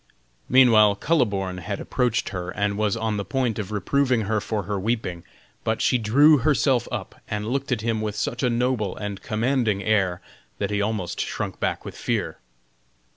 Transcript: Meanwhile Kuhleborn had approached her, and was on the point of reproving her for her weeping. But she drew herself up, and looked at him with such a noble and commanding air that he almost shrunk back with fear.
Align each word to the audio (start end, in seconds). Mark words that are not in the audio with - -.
Meanwhile 0.49 0.95
Kuhleborn 0.95 1.59
had 1.59 1.79
approached 1.79 2.29
her, 2.29 2.49
and 2.49 2.75
was 2.75 2.97
on 2.97 3.17
the 3.17 3.23
point 3.23 3.59
of 3.59 3.71
reproving 3.71 4.21
her 4.21 4.41
for 4.41 4.63
her 4.63 4.79
weeping. 4.79 5.23
But 5.63 5.79
she 5.79 5.99
drew 5.99 6.39
herself 6.39 6.87
up, 6.91 7.21
and 7.27 7.45
looked 7.45 7.71
at 7.71 7.81
him 7.81 8.01
with 8.01 8.15
such 8.15 8.41
a 8.41 8.49
noble 8.49 8.97
and 8.97 9.21
commanding 9.21 9.83
air 9.83 10.19
that 10.57 10.71
he 10.71 10.81
almost 10.81 11.19
shrunk 11.21 11.59
back 11.59 11.85
with 11.85 11.95
fear. 11.95 12.39